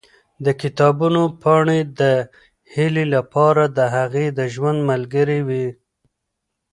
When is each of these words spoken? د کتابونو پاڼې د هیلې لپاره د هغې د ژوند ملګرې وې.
د 0.45 0.47
کتابونو 0.61 1.21
پاڼې 1.41 1.79
د 1.99 2.01
هیلې 2.73 3.05
لپاره 3.15 3.63
د 3.77 3.79
هغې 3.95 4.25
د 4.37 4.39
ژوند 4.53 4.79
ملګرې 4.91 5.39
وې. 5.47 5.67